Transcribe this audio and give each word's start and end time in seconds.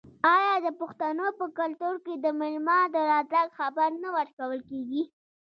آیا 0.35 0.55
د 0.65 0.67
پښتنو 0.79 1.25
په 1.39 1.45
کلتور 1.59 1.95
کې 2.05 2.13
د 2.17 2.25
میلمه 2.39 2.79
د 2.95 2.95
راتګ 3.11 3.47
خبر 3.59 3.89
نه 4.03 4.09
ورکول 4.17 4.59
کیږي؟ 4.69 5.01